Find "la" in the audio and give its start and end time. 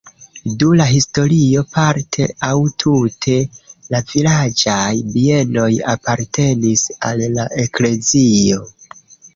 0.77-0.85, 3.95-4.01, 7.39-7.51